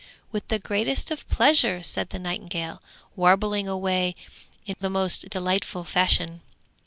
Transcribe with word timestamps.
'With 0.31 0.47
the 0.47 0.57
greatest 0.57 1.11
of 1.11 1.29
pleasure!' 1.29 1.83
said 1.83 2.09
the 2.09 2.17
nightingale, 2.17 2.81
warbling 3.15 3.67
away 3.67 4.15
in 4.65 4.75
the 4.79 4.89
most 4.89 5.29
delightful 5.29 5.83
fashion. 5.83 6.41